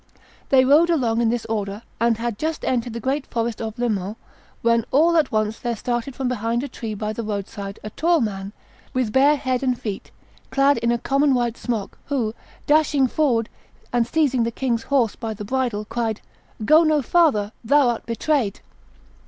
They 0.49 0.65
rode 0.65 0.89
along 0.89 1.21
in 1.21 1.29
this 1.29 1.45
order, 1.45 1.83
and 1.99 2.17
had 2.17 2.39
just 2.39 2.65
entered 2.65 2.93
the 2.93 2.99
great 2.99 3.27
forest 3.27 3.61
of 3.61 3.77
Le 3.77 3.87
Mans, 3.87 4.15
when 4.63 4.83
all 4.89 5.15
at 5.15 5.31
once 5.31 5.59
there 5.59 5.75
started 5.75 6.15
from 6.15 6.27
behind 6.27 6.63
a 6.63 6.67
tree 6.67 6.95
by 6.95 7.13
the 7.13 7.21
road 7.21 7.45
side 7.47 7.79
a 7.83 7.91
tall 7.91 8.19
man, 8.19 8.51
with 8.95 9.13
bare 9.13 9.35
head 9.35 9.61
and 9.61 9.79
feet, 9.79 10.09
clad 10.49 10.79
in 10.79 10.91
a 10.91 10.97
common 10.97 11.35
white 11.35 11.55
smock, 11.55 11.99
who, 12.05 12.33
dashing 12.65 13.05
forward 13.05 13.47
and 13.93 14.07
seizing 14.07 14.41
the 14.41 14.49
king's 14.49 14.81
horse 14.89 15.15
by 15.15 15.35
the 15.35 15.45
bridle, 15.45 15.85
cried, 15.85 16.21
'Go 16.65 16.81
no 16.83 17.03
farther; 17.03 17.51
thou 17.63 17.89
art 17.89 18.07
betrayed! 18.07 18.59